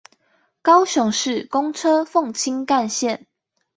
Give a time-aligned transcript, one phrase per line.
[0.63, 3.25] 高雄市公車鳳青幹線